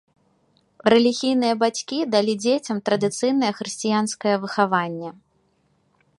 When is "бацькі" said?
1.63-1.99